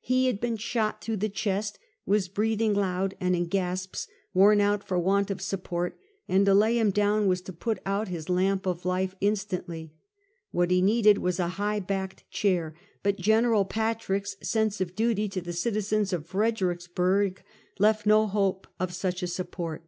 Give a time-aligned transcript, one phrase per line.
[0.00, 4.82] He had been shot through the chest, was breathing loud and in gasps, worn out
[4.82, 8.66] for want of support, and to lay him down was to put out his lamp
[8.66, 9.92] of life in stantly.
[10.50, 15.40] What he needed was a high backed chair, but General Patrick's sense of duty to
[15.40, 17.44] the citizens of Fredericksburg
[17.78, 19.84] left no hope of such a support.